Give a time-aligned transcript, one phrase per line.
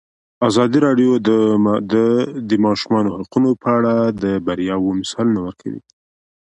[0.47, 1.11] ازادي راډیو
[1.91, 1.93] د
[2.49, 3.93] د ماشومانو حقونه په اړه
[4.23, 5.79] د بریاوو مثالونه ورکړي.